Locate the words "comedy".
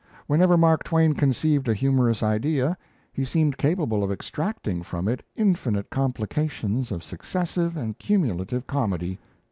8.65-9.19